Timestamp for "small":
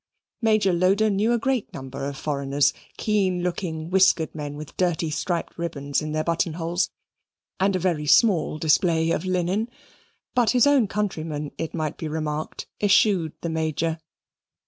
8.07-8.57